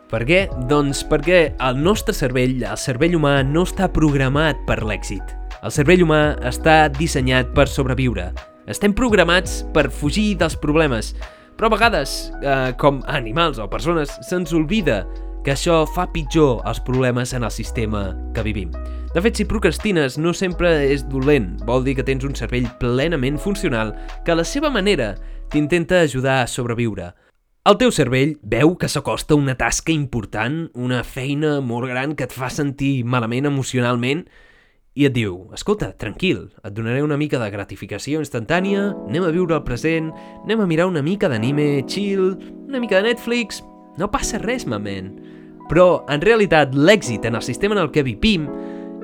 Per 0.07 0.23
què? 0.23 0.45
Doncs 0.71 1.01
perquè 1.11 1.41
el 1.67 1.81
nostre 1.83 2.15
cervell, 2.15 2.61
el 2.63 2.79
cervell 2.79 3.17
humà, 3.19 3.41
no 3.43 3.65
està 3.67 3.89
programat 3.91 4.61
per 4.69 4.79
l'èxit. 4.87 5.35
El 5.67 5.73
cervell 5.75 6.05
humà 6.05 6.21
està 6.47 6.85
dissenyat 6.95 7.51
per 7.57 7.67
sobreviure. 7.67 8.29
Estem 8.71 8.95
programats 8.95 9.65
per 9.75 9.89
fugir 9.91 10.37
dels 10.39 10.55
problemes, 10.63 11.13
però 11.59 11.67
a 11.71 11.75
vegades, 11.75 12.31
eh, 12.39 12.73
com 12.79 13.03
animals 13.11 13.59
o 13.59 13.67
persones, 13.71 14.13
se'ns 14.29 14.55
oblida 14.55 15.05
que 15.43 15.55
això 15.55 15.85
fa 15.95 16.07
pitjor 16.11 16.63
els 16.67 16.81
problemes 16.83 17.33
en 17.35 17.43
el 17.47 17.51
sistema 17.51 18.13
que 18.35 18.43
vivim. 18.43 18.71
De 19.15 19.23
fet, 19.23 19.39
si 19.39 19.47
procrastines 19.47 20.19
no 20.19 20.35
sempre 20.35 20.71
és 20.91 21.07
dolent, 21.09 21.55
vol 21.67 21.87
dir 21.87 21.95
que 21.97 22.05
tens 22.07 22.27
un 22.27 22.35
cervell 22.35 22.67
plenament 22.79 23.39
funcional 23.39 23.95
que 24.25 24.35
a 24.35 24.39
la 24.39 24.45
seva 24.45 24.71
manera 24.71 25.15
t'intenta 25.51 26.03
ajudar 26.03 26.43
a 26.43 26.51
sobreviure. 26.51 27.15
El 27.67 27.75
teu 27.81 27.91
cervell 27.91 28.37
veu 28.47 28.77
que 28.79 28.87
s'acosta 28.87 29.35
una 29.35 29.57
tasca 29.59 29.91
important, 29.91 30.69
una 30.79 31.01
feina 31.03 31.57
molt 31.59 31.89
gran 31.91 32.13
que 32.15 32.29
et 32.29 32.35
fa 32.35 32.47
sentir 32.47 33.01
malament 33.03 33.49
emocionalment 33.49 34.21
i 34.95 35.09
et 35.09 35.15
diu, 35.17 35.49
escolta, 35.57 35.89
tranquil, 35.99 36.45
et 36.63 36.77
donaré 36.77 37.03
una 37.03 37.19
mica 37.19 37.41
de 37.43 37.49
gratificació 37.51 38.23
instantània, 38.23 38.93
anem 39.09 39.27
a 39.27 39.33
viure 39.35 39.57
el 39.59 39.65
present, 39.67 40.13
anem 40.45 40.63
a 40.63 40.69
mirar 40.71 40.87
una 40.87 41.03
mica 41.03 41.27
d'anime 41.27 41.83
chill, 41.91 42.37
una 42.69 42.79
mica 42.79 43.01
de 43.01 43.09
Netflix, 43.09 43.59
no 43.99 44.13
passa 44.15 44.39
res, 44.39 44.63
mamen. 44.71 45.11
Però, 45.67 46.05
en 46.07 46.23
realitat, 46.23 46.71
l'èxit 46.71 47.27
en 47.27 47.35
el 47.35 47.43
sistema 47.43 47.75
en 47.75 47.83
el 47.83 47.91
que 47.91 48.07
vivim 48.07 48.47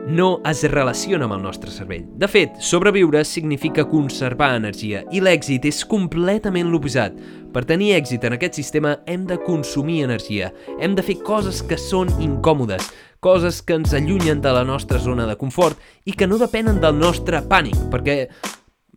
no 0.07 0.41
es 0.49 0.63
relaciona 0.71 1.27
amb 1.29 1.37
el 1.37 1.43
nostre 1.45 1.71
cervell. 1.71 2.05
De 2.19 2.29
fet, 2.29 2.57
sobreviure 2.61 3.23
significa 3.25 3.85
conservar 3.89 4.53
energia 4.57 5.05
i 5.15 5.23
l'èxit 5.23 5.67
és 5.69 5.83
completament 5.89 6.71
l'oposat. 6.73 7.17
Per 7.53 7.65
tenir 7.69 7.93
èxit 7.99 8.25
en 8.27 8.37
aquest 8.37 8.59
sistema 8.59 8.97
hem 9.07 9.27
de 9.29 9.39
consumir 9.45 10.03
energia, 10.07 10.53
hem 10.81 10.97
de 10.97 11.05
fer 11.07 11.21
coses 11.23 11.63
que 11.63 11.79
són 11.79 12.11
incòmodes, 12.23 12.89
coses 13.23 13.61
que 13.63 13.77
ens 13.79 13.95
allunyen 13.95 14.41
de 14.43 14.53
la 14.53 14.65
nostra 14.65 14.99
zona 14.99 15.29
de 15.29 15.37
confort 15.39 15.79
i 16.05 16.17
que 16.17 16.27
no 16.27 16.41
depenen 16.41 16.81
del 16.83 16.99
nostre 16.99 17.45
pànic, 17.47 17.79
perquè 17.93 18.27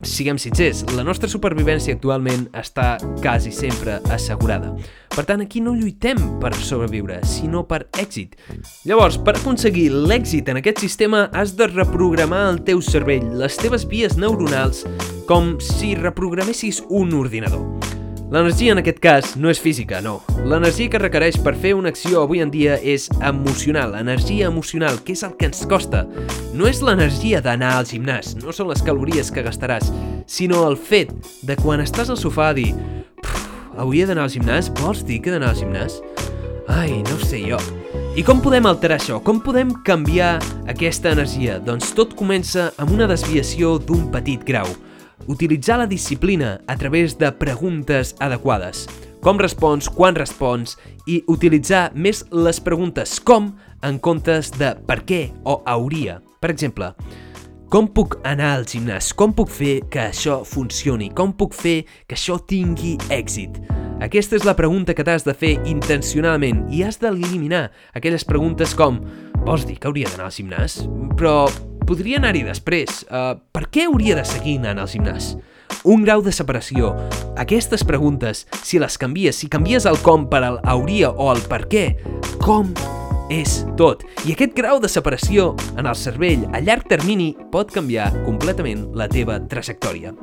siguem 0.04 0.38
sincers, 0.38 0.84
la 0.96 1.06
nostra 1.08 1.30
supervivència 1.32 1.96
actualment 1.96 2.50
està 2.58 2.96
quasi 3.22 3.54
sempre 3.56 4.00
assegurada. 4.12 4.74
Per 5.16 5.24
tant, 5.24 5.44
aquí 5.46 5.62
no 5.64 5.76
lluitem 5.78 6.20
per 6.42 6.52
sobreviure, 6.58 7.22
sinó 7.24 7.64
per 7.70 7.86
èxit. 8.02 8.36
Llavors, 8.84 9.18
per 9.18 9.38
aconseguir 9.40 9.88
l'èxit 9.94 10.52
en 10.52 10.60
aquest 10.60 10.84
sistema, 10.84 11.30
has 11.32 11.56
de 11.56 11.70
reprogramar 11.72 12.46
el 12.52 12.64
teu 12.68 12.84
cervell, 12.84 13.32
les 13.40 13.60
teves 13.62 13.88
vies 13.88 14.20
neuronals, 14.20 14.84
com 15.30 15.56
si 15.64 15.96
reprogramessis 15.96 16.84
un 16.90 17.16
ordinador. 17.16 17.85
L'energia 18.32 18.74
en 18.74 18.80
aquest 18.82 18.98
cas 18.98 19.36
no 19.38 19.52
és 19.54 19.60
física, 19.62 20.00
no. 20.02 20.16
L'energia 20.50 20.90
que 20.90 20.98
requereix 20.98 21.36
per 21.46 21.54
fer 21.62 21.76
una 21.78 21.92
acció 21.94 22.24
avui 22.24 22.40
en 22.42 22.50
dia 22.50 22.80
és 22.82 23.06
emocional, 23.22 23.94
energia 24.00 24.48
emocional, 24.50 24.98
que 25.06 25.14
és 25.14 25.22
el 25.28 25.36
que 25.38 25.46
ens 25.46 25.62
costa. 25.70 26.02
No 26.58 26.66
és 26.66 26.82
l'energia 26.82 27.38
d'anar 27.46 27.76
al 27.76 27.86
gimnàs, 27.86 28.34
no 28.42 28.50
són 28.56 28.72
les 28.72 28.82
calories 28.82 29.30
que 29.30 29.44
gastaràs, 29.46 29.92
sinó 30.26 30.64
el 30.66 30.74
fet 30.74 31.14
de 31.46 31.58
quan 31.60 31.84
estàs 31.86 32.10
al 32.10 32.18
sofà 32.18 32.50
dir 32.58 32.72
hauria 33.78 34.10
d'anar 34.10 34.26
al 34.26 34.34
gimnàs? 34.34 34.72
Vols 34.82 35.06
dir 35.06 35.20
que 35.22 35.30
he 35.30 35.36
d'anar 35.36 35.54
al 35.54 35.62
gimnàs? 35.62 36.00
Ai, 36.72 37.04
no 37.06 37.20
sé 37.22 37.44
jo. 37.46 37.62
I 38.18 38.24
com 38.26 38.42
podem 38.42 38.66
alterar 38.66 38.98
això? 38.98 39.20
Com 39.22 39.44
podem 39.46 39.76
canviar 39.86 40.40
aquesta 40.72 41.14
energia? 41.14 41.60
Doncs 41.62 41.94
tot 41.94 42.18
comença 42.18 42.72
amb 42.82 42.96
una 42.96 43.06
desviació 43.12 43.78
d'un 43.78 44.10
petit 44.10 44.42
grau– 44.50 44.66
utilitzar 45.28 45.80
la 45.80 45.88
disciplina 45.88 46.62
a 46.68 46.76
través 46.76 47.18
de 47.18 47.32
preguntes 47.32 48.16
adequades. 48.20 48.86
Com 49.22 49.40
respons, 49.42 49.90
quan 49.90 50.16
respons 50.16 50.78
i 51.10 51.22
utilitzar 51.28 51.90
més 51.96 52.24
les 52.32 52.62
preguntes 52.62 53.20
com 53.20 53.54
en 53.86 54.00
comptes 54.00 54.52
de 54.58 54.76
per 54.86 55.02
què 55.06 55.30
o 55.44 55.62
hauria. 55.66 56.20
Per 56.42 56.52
exemple, 56.54 56.92
com 57.70 57.90
puc 57.90 58.20
anar 58.24 58.54
al 58.56 58.68
gimnàs? 58.70 59.12
Com 59.18 59.34
puc 59.34 59.50
fer 59.50 59.80
que 59.90 60.08
això 60.12 60.44
funcioni? 60.46 61.10
Com 61.10 61.34
puc 61.34 61.58
fer 61.58 61.82
que 62.06 62.18
això 62.18 62.38
tingui 62.38 62.96
èxit? 63.10 63.58
Aquesta 64.06 64.36
és 64.36 64.46
la 64.46 64.58
pregunta 64.58 64.94
que 64.94 65.06
t'has 65.08 65.24
de 65.26 65.34
fer 65.34 65.56
intencionalment 65.66 66.66
i 66.70 66.84
has 66.84 67.00
d'eliminar 67.02 67.70
aquelles 67.96 68.28
preguntes 68.28 68.76
com 68.76 69.00
Vols 69.46 69.62
dir 69.70 69.76
que 69.78 69.86
hauria 69.86 70.10
d'anar 70.10 70.26
al 70.26 70.34
gimnàs? 70.34 70.80
Però 71.20 71.46
podria 71.86 72.20
anar-hi 72.20 72.44
després. 72.48 73.04
Uh, 73.08 73.38
per 73.54 73.68
què 73.72 73.86
hauria 73.90 74.18
de 74.18 74.26
seguir 74.28 74.58
anant 74.62 74.82
al 74.84 74.90
gimnàs? 74.92 75.36
Un 75.86 76.04
grau 76.06 76.24
de 76.26 76.34
separació. 76.34 76.94
Aquestes 77.38 77.86
preguntes, 77.86 78.46
si 78.66 78.82
les 78.82 78.98
canvies, 78.98 79.38
si 79.38 79.50
canvies 79.52 79.86
el 79.90 80.00
com 80.06 80.28
per 80.30 80.44
el 80.46 80.60
hauria 80.64 81.12
o 81.12 81.30
el 81.34 81.42
per 81.50 81.66
què, 81.70 81.86
com 82.42 82.74
és 83.34 83.64
tot. 83.78 84.04
I 84.26 84.34
aquest 84.36 84.54
grau 84.58 84.80
de 84.82 84.90
separació 84.92 85.54
en 85.78 85.86
el 85.86 85.98
cervell 85.98 86.46
a 86.54 86.62
llarg 86.62 86.86
termini 86.90 87.34
pot 87.54 87.74
canviar 87.74 88.12
completament 88.26 88.90
la 88.98 89.10
teva 89.10 89.40
trajectòria. 89.50 90.14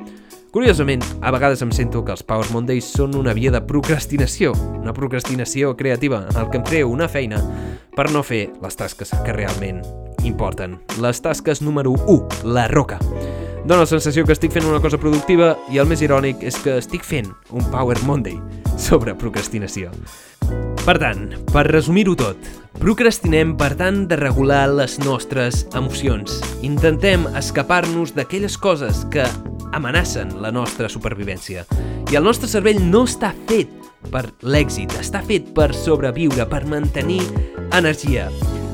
Curiosament, 0.53 1.01
a 1.25 1.31
vegades 1.33 1.63
em 1.65 1.71
sento 1.73 2.03
que 2.05 2.13
els 2.13 2.23
Power 2.27 2.45
Mondays 2.53 2.91
són 2.93 3.17
una 3.17 3.33
via 3.33 3.51
de 3.51 3.63
procrastinació, 3.65 4.53
una 4.77 4.93
procrastinació 4.93 5.73
creativa 5.75 6.27
en 6.29 6.37
el 6.37 6.51
que 6.51 6.61
em 6.61 6.67
creo 6.69 6.93
una 6.93 7.09
feina 7.09 7.41
per 7.97 8.11
no 8.13 8.21
fer 8.21 8.51
les 8.61 8.77
tasques 8.77 9.15
que 9.25 9.33
realment 9.33 9.81
importen. 10.23 10.79
Les 11.01 11.21
tasques 11.21 11.61
número 11.61 11.91
1, 11.91 12.43
la 12.43 12.67
roca. 12.67 12.99
Dóna 13.63 13.85
la 13.85 13.87
sensació 13.87 14.25
que 14.27 14.35
estic 14.35 14.51
fent 14.51 14.65
una 14.67 14.81
cosa 14.83 14.99
productiva 14.99 15.53
i 15.71 15.79
el 15.79 15.87
més 15.87 16.01
irònic 16.03 16.41
és 16.43 16.57
que 16.59 16.75
estic 16.81 17.05
fent 17.07 17.29
un 17.55 17.63
Power 17.71 17.95
Monday 18.03 18.35
sobre 18.75 19.15
procrastinació. 19.15 19.93
Per 20.83 20.97
tant, 20.99 21.29
per 21.53 21.63
resumir-ho 21.69 22.17
tot, 22.19 22.49
procrastinem 22.75 23.53
per 23.55 23.71
tant 23.79 24.01
de 24.09 24.17
regular 24.19 24.65
les 24.67 24.97
nostres 25.05 25.63
emocions. 25.79 26.41
Intentem 26.67 27.23
escapar-nos 27.39 28.11
d'aquelles 28.17 28.57
coses 28.59 29.05
que 29.13 29.23
amenacen 29.71 30.41
la 30.43 30.51
nostra 30.51 30.91
supervivència. 30.91 31.63
I 32.11 32.19
el 32.19 32.27
nostre 32.27 32.51
cervell 32.51 32.83
no 32.83 33.05
està 33.07 33.31
fet 33.47 33.71
per 34.11 34.27
l'èxit, 34.43 34.91
està 34.99 35.23
fet 35.23 35.53
per 35.55 35.71
sobreviure, 35.71 36.45
per 36.51 36.65
mantenir 36.67 37.21
energia. 37.71 38.27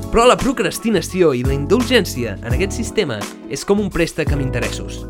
Però 0.10 0.25
la 0.25 0.38
procrastinació 0.42 1.36
i 1.38 1.44
la 1.46 1.54
indulgència 1.54 2.34
en 2.39 2.54
aquest 2.56 2.74
sistema 2.74 3.20
és 3.54 3.62
com 3.62 3.82
un 3.84 3.92
préstec 3.94 4.32
amb 4.34 4.42
interessos. 4.42 5.04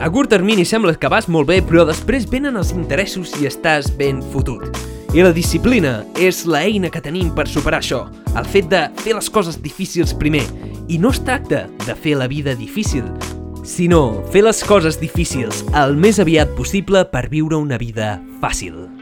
A 0.00 0.08
curt 0.12 0.32
termini 0.32 0.64
sembla 0.64 0.94
que 0.96 1.10
vas 1.12 1.28
molt 1.28 1.48
bé, 1.48 1.60
però 1.60 1.84
després 1.88 2.24
venen 2.28 2.56
els 2.56 2.72
interessos 2.72 3.34
i 3.40 3.48
estàs 3.48 3.90
ben 4.00 4.24
fotut. 4.32 4.64
I 5.12 5.22
la 5.24 5.32
disciplina 5.36 6.02
és 6.20 6.42
la 6.48 6.64
eina 6.64 6.90
que 6.92 7.04
tenim 7.04 7.30
per 7.36 7.46
superar 7.48 7.82
això, 7.84 8.06
el 8.36 8.48
fet 8.48 8.72
de 8.72 8.82
fer 9.04 9.16
les 9.16 9.30
coses 9.32 9.60
difícils 9.60 10.16
primer. 10.16 10.44
I 10.88 11.00
no 11.00 11.12
es 11.12 11.20
tracta 11.20 11.66
de 11.84 11.96
fer 11.96 12.16
la 12.16 12.28
vida 12.28 12.56
difícil, 12.56 13.04
sinó 13.64 14.22
fer 14.32 14.44
les 14.46 14.64
coses 14.64 15.00
difícils 15.00 15.64
el 15.76 15.96
més 16.00 16.20
aviat 16.22 16.52
possible 16.56 17.04
per 17.12 17.28
viure 17.32 17.60
una 17.60 17.80
vida 17.80 18.16
fàcil. 18.40 18.95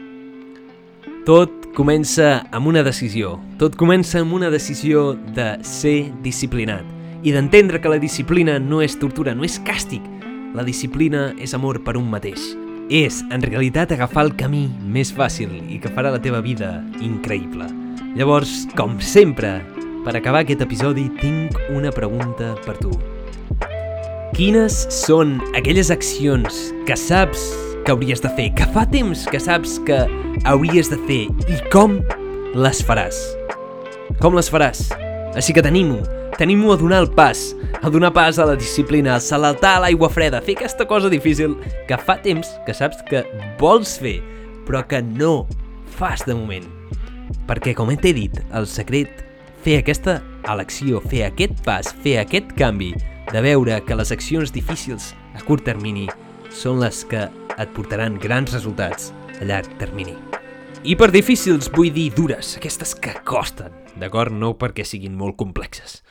Tot 1.25 1.71
comença 1.73 2.43
amb 2.53 2.67
una 2.69 2.83
decisió. 2.85 3.31
Tot 3.57 3.73
comença 3.81 4.19
amb 4.21 4.35
una 4.37 4.51
decisió 4.53 5.15
de 5.33 5.55
ser 5.65 6.11
disciplinat 6.21 6.85
i 7.25 7.33
d'entendre 7.33 7.79
que 7.81 7.89
la 7.89 7.97
disciplina 7.97 8.59
no 8.61 8.83
és 8.85 8.93
tortura, 9.01 9.33
no 9.33 9.41
és 9.41 9.55
càstig. 9.65 10.05
La 10.53 10.61
disciplina 10.61 11.31
és 11.41 11.55
amor 11.57 11.81
per 11.81 11.95
un 11.97 12.11
mateix. 12.13 12.51
És, 12.93 13.23
en 13.33 13.41
realitat, 13.41 13.89
agafar 13.89 14.27
el 14.27 14.35
camí 14.37 14.67
més 14.85 15.09
fàcil 15.09 15.49
i 15.65 15.81
que 15.81 15.89
farà 15.97 16.13
la 16.13 16.21
teva 16.21 16.45
vida 16.45 16.75
increïble. 17.01 17.71
Llavors, 18.13 18.67
com 18.77 18.99
sempre, 19.01 19.57
per 20.05 20.13
acabar 20.13 20.45
aquest 20.45 20.61
episodi, 20.61 21.09
tinc 21.25 21.57
una 21.73 21.89
pregunta 21.89 22.53
per 22.69 22.77
tu. 22.77 22.93
Quines 24.37 24.83
són 24.93 25.39
aquelles 25.57 25.89
accions 25.89 26.67
que 26.85 26.93
saps 26.93 27.49
que 27.85 27.93
hauries 27.93 28.21
de 28.21 28.29
fer, 28.33 28.49
que 28.57 28.65
fa 28.73 28.83
temps 28.89 29.27
que 29.29 29.39
saps 29.39 29.77
que 29.85 30.01
hauries 30.49 30.89
de 30.89 30.97
fer 31.05 31.23
i 31.45 31.59
com 31.73 31.99
les 32.57 32.81
faràs. 32.83 33.19
Com 34.21 34.35
les 34.37 34.49
faràs? 34.51 34.87
Així 35.37 35.53
que 35.53 35.61
t'animo, 35.61 35.99
t'animo 36.39 36.73
a 36.73 36.79
donar 36.81 37.03
el 37.05 37.11
pas, 37.13 37.51
a 37.81 37.91
donar 37.93 38.11
pas 38.15 38.39
a 38.39 38.47
la 38.49 38.55
disciplina, 38.57 39.15
a 39.15 39.21
saltar 39.21 39.75
a 39.77 39.83
l'aigua 39.85 40.09
freda, 40.09 40.39
a 40.39 40.45
fer 40.45 40.57
aquesta 40.57 40.87
cosa 40.89 41.11
difícil 41.13 41.53
que 41.87 41.99
fa 42.01 42.17
temps 42.23 42.49
que 42.65 42.73
saps 42.73 43.05
que 43.07 43.21
vols 43.61 43.97
fer, 44.01 44.17
però 44.65 44.81
que 44.87 45.03
no 45.05 45.45
fas 45.99 46.25
de 46.25 46.33
moment. 46.33 46.65
Perquè, 47.45 47.75
com 47.77 47.93
t'he 47.93 48.13
dit, 48.17 48.41
el 48.53 48.65
secret, 48.65 49.21
fer 49.61 49.79
aquesta 49.81 50.19
elecció, 50.49 51.01
fer 51.05 51.25
aquest 51.29 51.61
pas, 51.65 51.93
fer 52.01 52.19
aquest 52.21 52.51
canvi, 52.57 52.93
de 53.31 53.41
veure 53.41 53.79
que 53.85 53.97
les 53.97 54.11
accions 54.13 54.53
difícils 54.53 55.13
a 55.35 55.41
curt 55.45 55.65
termini 55.65 56.05
són 56.53 56.79
les 56.83 57.03
que 57.09 57.25
et 57.59 57.71
portaran 57.75 58.19
grans 58.21 58.53
resultats 58.53 59.11
a 59.39 59.45
llarg 59.45 59.71
termini. 59.81 60.15
I 60.85 60.93
per 60.99 61.09
difícils 61.09 61.71
vull 61.73 61.89
dir 61.93 62.11
dures, 62.13 62.55
aquestes 62.59 62.93
que 63.01 63.15
costen, 63.25 63.73
d'acord? 63.97 64.33
No 64.33 64.53
perquè 64.59 64.85
siguin 64.85 65.15
molt 65.17 65.37
complexes. 65.39 66.03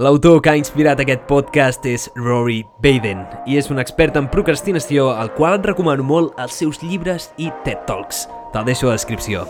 L'autor 0.00 0.38
que 0.40 0.52
ha 0.52 0.56
inspirat 0.56 1.02
aquest 1.02 1.26
podcast 1.28 1.84
és 1.84 2.06
Rory 2.16 2.62
Baden 2.80 3.26
i 3.50 3.58
és 3.60 3.68
un 3.74 3.82
expert 3.82 4.16
en 4.16 4.30
procrastinació 4.32 5.10
al 5.12 5.34
qual 5.34 5.58
et 5.58 5.66
recomano 5.66 6.06
molt 6.06 6.38
els 6.40 6.56
seus 6.62 6.80
llibres 6.80 7.32
i 7.36 7.50
TED 7.66 7.84
Talks. 7.90 8.24
Te'l 8.54 8.70
deixo 8.70 8.88
a 8.88 8.94
la 8.94 9.00
descripció. 9.00 9.44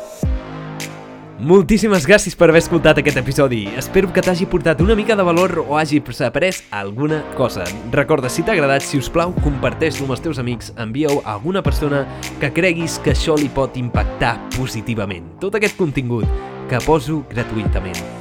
Moltíssimes 1.40 2.04
gràcies 2.04 2.34
per 2.36 2.50
haver 2.50 2.60
escoltat 2.60 2.98
aquest 3.00 3.16
episodi. 3.16 3.62
Espero 3.80 4.10
que 4.12 4.20
t'hagi 4.20 4.44
portat 4.44 4.82
una 4.84 4.92
mica 4.98 5.16
de 5.16 5.24
valor 5.24 5.62
o 5.62 5.78
hagi 5.78 6.02
après 6.26 6.52
alguna 6.70 7.22
cosa. 7.34 7.64
Recorda, 7.90 8.28
si 8.28 8.42
t'ha 8.42 8.52
agradat, 8.52 8.82
si 8.82 8.98
us 8.98 9.08
plau, 9.08 9.32
comparteix-lo 9.42 10.04
amb 10.04 10.12
els 10.12 10.20
teus 10.20 10.38
amics, 10.38 10.74
envia-ho 10.76 11.22
a 11.24 11.32
alguna 11.32 11.62
persona 11.62 12.06
que 12.40 12.52
creguis 12.52 13.00
que 13.02 13.12
això 13.12 13.38
li 13.38 13.48
pot 13.48 13.74
impactar 13.78 14.38
positivament. 14.58 15.24
Tot 15.40 15.54
aquest 15.54 15.78
contingut 15.78 16.28
que 16.68 16.78
poso 16.84 17.24
gratuïtament. 17.30 18.19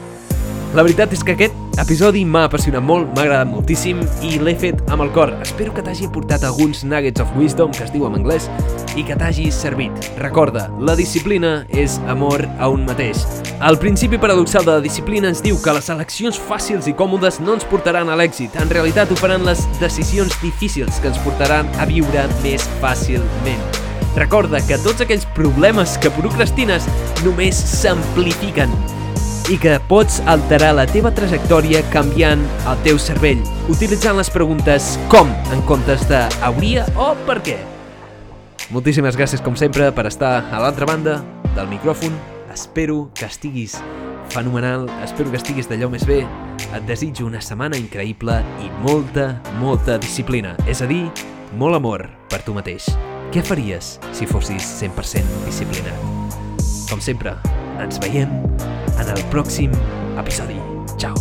La 0.77 0.83
veritat 0.85 1.09
és 1.15 1.23
que 1.25 1.33
aquest 1.33 1.79
episodi 1.81 2.19
m'ha 2.29 2.43
apassionat 2.45 2.83
molt, 2.85 3.07
m'ha 3.15 3.23
agradat 3.23 3.49
moltíssim 3.49 4.03
i 4.21 4.35
l'he 4.37 4.51
fet 4.53 4.83
amb 4.93 5.01
el 5.01 5.09
cor. 5.15 5.31
Espero 5.41 5.71
que 5.73 5.81
t'hagi 5.81 6.05
portat 6.13 6.43
alguns 6.45 6.83
nuggets 6.85 7.23
of 7.23 7.31
wisdom, 7.39 7.71
que 7.73 7.87
es 7.87 7.89
diu 7.89 8.05
en 8.05 8.19
anglès, 8.19 8.45
i 8.93 9.01
que 9.07 9.17
t'hagi 9.17 9.47
servit. 9.49 10.11
Recorda, 10.21 10.67
la 10.77 10.93
disciplina 10.99 11.63
és 11.73 11.95
amor 12.13 12.45
a 12.59 12.69
un 12.69 12.85
mateix. 12.85 13.23
El 13.65 13.79
principi 13.81 14.19
paradoxal 14.21 14.67
de 14.67 14.75
la 14.75 14.85
disciplina 14.85 15.31
ens 15.33 15.41
diu 15.41 15.57
que 15.63 15.73
les 15.73 15.89
eleccions 15.89 16.37
fàcils 16.37 16.85
i 16.85 16.93
còmodes 16.93 17.41
no 17.41 17.57
ens 17.57 17.65
portaran 17.71 18.13
a 18.13 18.19
l'èxit. 18.21 18.53
En 18.61 18.69
realitat 18.69 19.09
ho 19.09 19.17
faran 19.17 19.49
les 19.49 19.65
decisions 19.81 20.37
difícils 20.43 21.01
que 21.01 21.09
ens 21.09 21.17
portaran 21.25 21.73
a 21.81 21.89
viure 21.89 22.27
més 22.43 22.69
fàcilment. 22.77 23.65
Recorda 24.19 24.61
que 24.61 24.77
tots 24.85 25.01
aquells 25.01 25.25
problemes 25.33 25.97
que 25.97 26.13
procrastines 26.13 26.85
només 27.25 27.57
s'amplifiquen 27.57 28.69
i 29.49 29.57
que 29.57 29.79
pots 29.89 30.19
alterar 30.29 30.75
la 30.77 30.85
teva 30.85 31.09
trajectòria 31.15 31.81
canviant 31.89 32.41
el 32.69 32.81
teu 32.85 32.99
cervell, 33.01 33.41
utilitzant 33.71 34.19
les 34.19 34.29
preguntes 34.29 34.91
com 35.09 35.31
en 35.53 35.63
comptes 35.69 36.05
de 36.09 36.21
hauria 36.45 36.85
o 36.93 37.11
per 37.25 37.39
què. 37.45 37.57
Moltíssimes 38.69 39.17
gràcies, 39.17 39.41
com 39.41 39.57
sempre, 39.57 39.89
per 39.95 40.05
estar 40.05 40.35
a 40.53 40.61
l'altra 40.61 40.85
banda 40.85 41.17
del 41.55 41.69
micròfon. 41.71 42.13
Espero 42.53 43.09
que 43.17 43.25
estiguis 43.25 43.79
fenomenal, 44.29 44.85
espero 45.03 45.31
que 45.33 45.41
estiguis 45.41 45.69
d'allò 45.69 45.89
més 45.89 46.05
bé. 46.05 46.21
Et 46.69 46.85
desitjo 46.85 47.25
una 47.25 47.41
setmana 47.41 47.79
increïble 47.81 48.37
i 48.61 48.69
molta, 48.85 49.31
molta 49.57 49.97
disciplina. 49.97 50.53
És 50.69 50.83
a 50.85 50.89
dir, 50.89 51.07
molt 51.57 51.79
amor 51.79 52.05
per 52.29 52.43
tu 52.45 52.53
mateix. 52.53 52.91
Què 53.33 53.41
faries 53.45 53.97
si 54.13 54.29
fossis 54.29 54.69
100% 54.77 55.45
disciplinat? 55.49 56.05
Com 56.89 57.01
sempre, 57.01 57.33
ens 57.81 57.97
veiem 58.01 58.29
el 59.15 59.23
pròxim 59.33 59.73
episodi. 60.19 60.57
Ciao! 60.97 61.15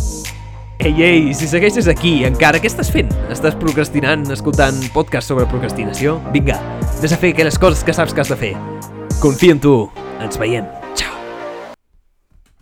Ei, 0.79 0.95
ei, 1.03 1.33
si 1.35 1.49
segueixes 1.51 1.89
aquí, 1.91 2.21
encara, 2.23 2.61
què 2.63 2.69
estàs 2.71 2.87
fent? 2.93 3.11
Estàs 3.33 3.57
procrastinant, 3.59 4.23
escoltant 4.31 4.79
podcast 4.95 5.27
sobre 5.27 5.49
procrastinació? 5.51 6.21
Vinga, 6.31 6.55
vés 7.03 7.11
a 7.11 7.19
fer 7.19 7.33
aquelles 7.35 7.59
coses 7.59 7.83
que 7.83 7.95
saps 7.95 8.15
que 8.15 8.23
has 8.23 8.31
de 8.31 8.39
fer. 8.39 8.55
Confia 9.19 9.57
en 9.57 9.63
tu. 9.63 9.79
Ens 10.23 10.39
veiem. 10.39 10.78